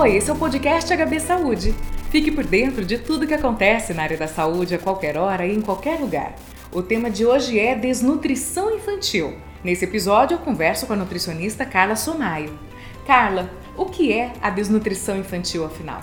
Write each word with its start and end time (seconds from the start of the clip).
Oi, 0.00 0.16
esse 0.16 0.30
é 0.30 0.32
o 0.32 0.36
podcast 0.36 0.90
HB 0.96 1.20
Saúde. 1.20 1.74
Fique 2.10 2.30
por 2.30 2.42
dentro 2.42 2.86
de 2.86 2.96
tudo 2.96 3.26
que 3.26 3.34
acontece 3.34 3.92
na 3.92 4.04
área 4.04 4.16
da 4.16 4.26
saúde 4.26 4.74
a 4.74 4.78
qualquer 4.78 5.18
hora 5.18 5.46
e 5.46 5.54
em 5.54 5.60
qualquer 5.60 6.00
lugar. 6.00 6.36
O 6.72 6.80
tema 6.80 7.10
de 7.10 7.26
hoje 7.26 7.58
é 7.58 7.74
desnutrição 7.74 8.74
infantil. 8.74 9.36
Nesse 9.62 9.84
episódio, 9.84 10.36
eu 10.36 10.38
converso 10.38 10.86
com 10.86 10.94
a 10.94 10.96
nutricionista 10.96 11.66
Carla 11.66 11.96
Somaio. 11.96 12.58
Carla, 13.06 13.50
o 13.76 13.84
que 13.84 14.10
é 14.10 14.32
a 14.40 14.48
desnutrição 14.48 15.18
infantil 15.18 15.66
afinal? 15.66 16.02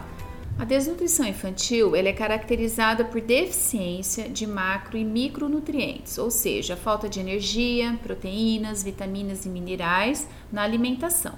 A 0.60 0.64
desnutrição 0.64 1.26
infantil 1.28 1.96
ela 1.96 2.10
é 2.10 2.14
caracterizada 2.14 3.04
por 3.04 3.20
deficiência 3.20 4.30
de 4.30 4.46
macro 4.46 4.96
e 4.96 5.04
micronutrientes, 5.04 6.20
ou 6.20 6.30
seja, 6.30 6.76
falta 6.76 7.10
de 7.10 7.20
energia, 7.20 7.98
proteínas, 8.04 8.84
vitaminas 8.84 9.46
e 9.48 9.50
minerais 9.50 10.28
na 10.52 10.62
alimentação, 10.62 11.34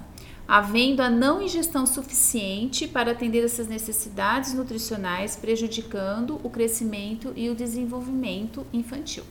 havendo 0.50 1.00
a 1.00 1.08
não 1.08 1.40
ingestão 1.40 1.86
suficiente 1.86 2.88
para 2.88 3.12
atender 3.12 3.44
essas 3.44 3.68
necessidades 3.68 4.52
nutricionais, 4.52 5.36
prejudicando 5.36 6.40
o 6.42 6.50
crescimento 6.50 7.32
e 7.36 7.48
o 7.48 7.54
desenvolvimento 7.54 8.66
infantil. 8.72 9.22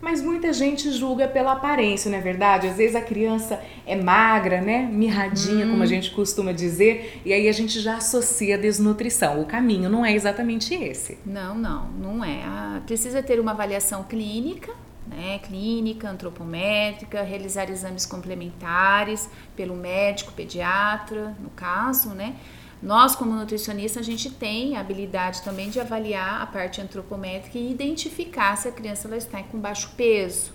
Mas 0.00 0.22
muita 0.22 0.52
gente 0.52 0.92
julga 0.92 1.26
pela 1.26 1.54
aparência, 1.54 2.08
não 2.08 2.18
é 2.18 2.20
verdade? 2.20 2.68
Às 2.68 2.76
vezes 2.76 2.94
a 2.94 3.00
criança 3.00 3.60
é 3.84 3.96
magra, 3.96 4.60
né? 4.60 4.88
Mirradinha, 4.92 5.66
hum. 5.66 5.70
como 5.70 5.82
a 5.82 5.84
uhum. 5.84 5.86
gente 5.86 6.12
costuma 6.12 6.52
dizer, 6.52 7.20
e 7.24 7.32
aí 7.32 7.48
a 7.48 7.52
gente 7.52 7.80
já 7.80 7.96
associa 7.96 8.54
a 8.54 8.58
desnutrição. 8.58 9.40
O 9.40 9.46
caminho 9.46 9.90
não 9.90 10.06
é 10.06 10.14
exatamente 10.14 10.72
esse. 10.72 11.18
Não, 11.26 11.56
não, 11.56 11.88
não 11.90 12.24
é. 12.24 12.44
Ah, 12.44 12.80
precisa 12.86 13.20
ter 13.20 13.40
uma 13.40 13.50
avaliação 13.50 14.04
clínica, 14.04 14.72
né? 15.08 15.38
Clínica, 15.38 16.08
antropométrica, 16.08 17.22
realizar 17.22 17.70
exames 17.70 18.06
complementares 18.06 19.28
pelo 19.56 19.74
médico, 19.74 20.32
pediatra, 20.32 21.34
no 21.40 21.50
caso, 21.50 22.10
né? 22.10 22.36
Nós, 22.80 23.16
como 23.16 23.32
nutricionista, 23.32 23.98
a 23.98 24.02
gente 24.04 24.30
tem 24.30 24.76
a 24.76 24.80
habilidade 24.80 25.42
também 25.42 25.68
de 25.68 25.80
avaliar 25.80 26.40
a 26.40 26.46
parte 26.46 26.80
antropométrica 26.80 27.58
e 27.58 27.72
identificar 27.72 28.56
se 28.56 28.68
a 28.68 28.72
criança 28.72 29.08
ela 29.08 29.16
está 29.16 29.42
com 29.42 29.58
baixo 29.58 29.90
peso. 29.96 30.52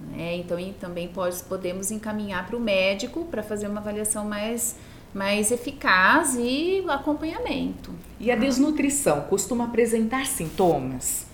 Né? 0.00 0.36
Então, 0.36 0.56
também 0.80 1.08
pode, 1.08 1.42
podemos 1.44 1.90
encaminhar 1.90 2.46
para 2.46 2.56
o 2.56 2.60
médico 2.60 3.24
para 3.26 3.42
fazer 3.42 3.68
uma 3.68 3.80
avaliação 3.80 4.24
mais, 4.24 4.76
mais 5.12 5.50
eficaz 5.50 6.34
e 6.38 6.82
acompanhamento. 6.88 7.92
E 8.18 8.30
a 8.30 8.36
desnutrição 8.36 9.22
costuma 9.22 9.64
apresentar 9.64 10.24
sintomas? 10.24 11.25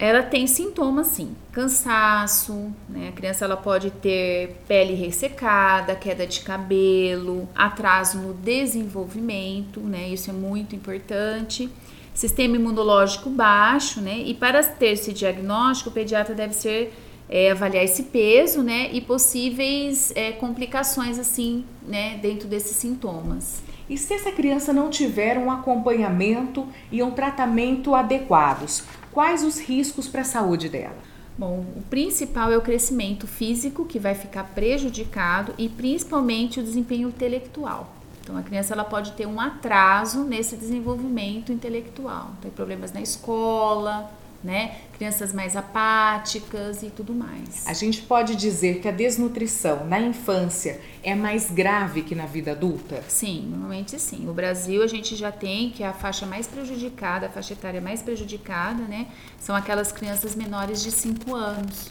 Ela 0.00 0.22
tem 0.22 0.46
sintomas 0.46 1.08
sim, 1.08 1.34
cansaço, 1.50 2.72
né? 2.88 3.08
A 3.08 3.12
criança 3.12 3.44
ela 3.44 3.56
pode 3.56 3.90
ter 3.90 4.62
pele 4.68 4.94
ressecada, 4.94 5.96
queda 5.96 6.24
de 6.24 6.40
cabelo, 6.40 7.48
atraso 7.52 8.18
no 8.18 8.32
desenvolvimento, 8.32 9.80
né? 9.80 10.08
Isso 10.08 10.30
é 10.30 10.32
muito 10.32 10.76
importante. 10.76 11.68
Sistema 12.14 12.54
imunológico 12.54 13.28
baixo, 13.28 14.00
né? 14.00 14.18
E 14.20 14.34
para 14.34 14.62
ter 14.62 14.92
esse 14.92 15.12
diagnóstico, 15.12 15.90
o 15.90 15.92
pediatra 15.92 16.32
deve 16.32 16.54
ser 16.54 16.94
é, 17.28 17.50
avaliar 17.50 17.84
esse 17.84 18.04
peso, 18.04 18.62
né? 18.62 18.90
E 18.92 19.00
possíveis 19.00 20.12
é, 20.14 20.30
complicações 20.30 21.18
assim, 21.18 21.64
né? 21.84 22.18
Dentro 22.22 22.46
desses 22.46 22.76
sintomas. 22.76 23.62
E 23.88 23.96
se 23.96 24.12
essa 24.12 24.30
criança 24.30 24.72
não 24.72 24.90
tiver 24.90 25.38
um 25.38 25.50
acompanhamento 25.50 26.66
e 26.92 27.02
um 27.02 27.10
tratamento 27.10 27.94
adequados, 27.94 28.84
quais 29.12 29.42
os 29.42 29.58
riscos 29.58 30.06
para 30.06 30.20
a 30.20 30.24
saúde 30.24 30.68
dela? 30.68 30.98
Bom, 31.38 31.64
o 31.76 31.82
principal 31.88 32.50
é 32.50 32.58
o 32.58 32.62
crescimento 32.62 33.26
físico, 33.26 33.84
que 33.84 33.98
vai 33.98 34.14
ficar 34.14 34.44
prejudicado, 34.44 35.54
e 35.56 35.68
principalmente 35.68 36.58
o 36.58 36.62
desempenho 36.62 37.08
intelectual. 37.08 37.94
Então, 38.20 38.36
a 38.36 38.42
criança 38.42 38.74
ela 38.74 38.84
pode 38.84 39.12
ter 39.12 39.26
um 39.26 39.40
atraso 39.40 40.24
nesse 40.24 40.54
desenvolvimento 40.56 41.50
intelectual. 41.50 42.32
Tem 42.42 42.50
problemas 42.50 42.92
na 42.92 43.00
escola, 43.00 44.12
né? 44.42 44.76
Crianças 44.96 45.32
mais 45.32 45.56
apáticas 45.56 46.82
e 46.82 46.90
tudo 46.90 47.14
mais. 47.14 47.66
A 47.66 47.72
gente 47.72 48.02
pode 48.02 48.36
dizer 48.36 48.80
que 48.80 48.88
a 48.88 48.92
desnutrição 48.92 49.84
na 49.86 50.00
infância 50.00 50.80
é 51.02 51.14
mais 51.14 51.50
grave 51.50 52.02
que 52.02 52.14
na 52.14 52.26
vida 52.26 52.52
adulta? 52.52 53.02
Sim, 53.08 53.46
normalmente 53.50 53.98
sim. 54.00 54.28
O 54.28 54.32
Brasil 54.32 54.82
a 54.82 54.86
gente 54.86 55.16
já 55.16 55.32
tem 55.32 55.70
que 55.70 55.82
a 55.82 55.92
faixa 55.92 56.26
mais 56.26 56.46
prejudicada, 56.46 57.26
a 57.26 57.30
faixa 57.30 57.52
etária 57.52 57.80
mais 57.80 58.02
prejudicada, 58.02 58.82
né? 58.84 59.06
São 59.40 59.54
aquelas 59.54 59.90
crianças 59.90 60.34
menores 60.34 60.82
de 60.82 60.90
5 60.90 61.34
anos. 61.34 61.88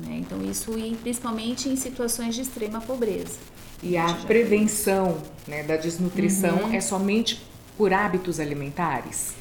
Né? 0.00 0.16
Então, 0.20 0.42
isso 0.42 0.72
principalmente 1.02 1.68
em 1.68 1.76
situações 1.76 2.34
de 2.34 2.42
extrema 2.42 2.80
pobreza. 2.80 3.38
E 3.82 3.96
a, 3.96 4.06
a 4.06 4.14
prevenção 4.14 5.18
né, 5.46 5.62
da 5.62 5.76
desnutrição 5.76 6.64
uhum. 6.64 6.74
é 6.74 6.80
somente 6.80 7.40
por 7.76 7.92
hábitos 7.92 8.38
alimentares? 8.38 9.34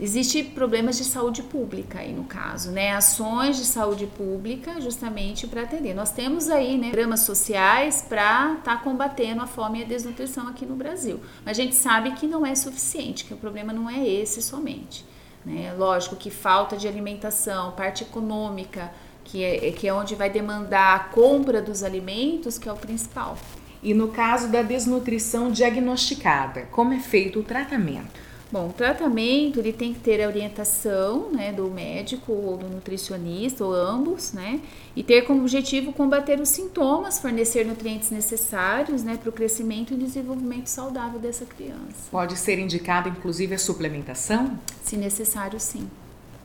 Existem 0.00 0.44
problemas 0.44 0.96
de 0.96 1.04
saúde 1.04 1.42
pública 1.42 2.00
aí 2.00 2.12
no 2.12 2.24
caso, 2.24 2.72
né? 2.72 2.92
Ações 2.92 3.56
de 3.56 3.64
saúde 3.64 4.06
pública 4.06 4.80
justamente 4.80 5.46
para 5.46 5.62
atender. 5.62 5.94
Nós 5.94 6.10
temos 6.10 6.50
aí, 6.50 6.76
né, 6.76 6.88
programas 6.88 7.20
sociais 7.20 8.04
para 8.08 8.54
estar 8.54 8.76
tá 8.76 8.82
combatendo 8.82 9.42
a 9.42 9.46
fome 9.46 9.80
e 9.80 9.82
a 9.84 9.86
desnutrição 9.86 10.48
aqui 10.48 10.66
no 10.66 10.74
Brasil. 10.74 11.20
Mas 11.44 11.56
a 11.58 11.62
gente 11.62 11.76
sabe 11.76 12.10
que 12.12 12.26
não 12.26 12.44
é 12.44 12.56
suficiente, 12.56 13.24
que 13.24 13.34
o 13.34 13.36
problema 13.36 13.72
não 13.72 13.88
é 13.88 14.04
esse 14.04 14.42
somente. 14.42 15.04
Né? 15.44 15.72
Lógico 15.78 16.16
que 16.16 16.30
falta 16.30 16.76
de 16.76 16.88
alimentação, 16.88 17.70
parte 17.72 18.02
econômica, 18.02 18.90
que 19.22 19.44
é, 19.44 19.70
que 19.70 19.86
é 19.86 19.94
onde 19.94 20.16
vai 20.16 20.28
demandar 20.28 20.96
a 20.96 20.98
compra 20.98 21.62
dos 21.62 21.84
alimentos, 21.84 22.58
que 22.58 22.68
é 22.68 22.72
o 22.72 22.76
principal. 22.76 23.38
E 23.80 23.94
no 23.94 24.08
caso 24.08 24.48
da 24.48 24.62
desnutrição 24.62 25.52
diagnosticada, 25.52 26.62
como 26.72 26.94
é 26.94 26.98
feito 26.98 27.38
o 27.38 27.42
tratamento? 27.44 28.24
Bom, 28.54 28.68
o 28.68 28.72
tratamento 28.72 29.58
ele 29.58 29.72
tem 29.72 29.92
que 29.92 29.98
ter 29.98 30.22
a 30.22 30.28
orientação 30.28 31.28
né, 31.32 31.50
do 31.50 31.68
médico 31.68 32.30
ou 32.30 32.56
do 32.56 32.68
nutricionista, 32.68 33.64
ou 33.64 33.74
ambos, 33.74 34.32
né? 34.32 34.60
E 34.94 35.02
ter 35.02 35.22
como 35.22 35.40
objetivo 35.40 35.92
combater 35.92 36.38
os 36.38 36.50
sintomas, 36.50 37.18
fornecer 37.18 37.66
nutrientes 37.66 38.12
necessários 38.12 39.02
né, 39.02 39.16
para 39.16 39.28
o 39.28 39.32
crescimento 39.32 39.92
e 39.92 39.96
desenvolvimento 39.96 40.68
saudável 40.68 41.18
dessa 41.18 41.44
criança. 41.44 42.08
Pode 42.12 42.36
ser 42.36 42.60
indicada, 42.60 43.08
inclusive, 43.08 43.56
a 43.56 43.58
suplementação? 43.58 44.56
Se 44.84 44.96
necessário, 44.96 45.58
sim. 45.58 45.90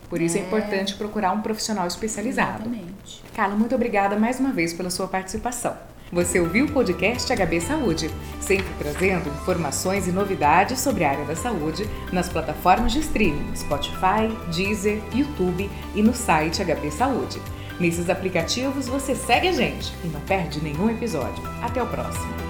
Por 0.09 0.19
isso 0.19 0.35
é, 0.35 0.41
é 0.41 0.47
importante 0.47 0.95
procurar 0.95 1.31
um 1.31 1.41
profissional 1.41 1.85
especializado. 1.85 2.63
Exatamente. 2.63 3.23
Carla, 3.35 3.55
muito 3.55 3.75
obrigada 3.75 4.17
mais 4.17 4.39
uma 4.39 4.51
vez 4.51 4.73
pela 4.73 4.89
sua 4.89 5.07
participação. 5.07 5.77
Você 6.11 6.39
ouviu 6.39 6.65
o 6.65 6.71
podcast 6.71 7.31
HB 7.31 7.61
Saúde, 7.61 8.09
sempre 8.41 8.67
trazendo 8.79 9.29
informações 9.29 10.07
e 10.07 10.11
novidades 10.11 10.79
sobre 10.79 11.03
a 11.03 11.11
área 11.11 11.25
da 11.25 11.35
saúde 11.35 11.87
nas 12.11 12.27
plataformas 12.27 12.91
de 12.91 12.99
streaming 12.99 13.55
Spotify, 13.55 14.27
Deezer, 14.51 15.01
YouTube 15.13 15.69
e 15.93 16.01
no 16.01 16.13
site 16.13 16.63
HB 16.63 16.91
Saúde. 16.91 17.39
Nesses 17.79 18.09
aplicativos 18.09 18.87
você 18.87 19.15
segue 19.15 19.47
a 19.47 19.53
gente 19.53 19.93
e 20.03 20.07
não 20.07 20.19
perde 20.21 20.61
nenhum 20.61 20.89
episódio. 20.89 21.43
Até 21.61 21.81
o 21.81 21.87
próximo! 21.87 22.48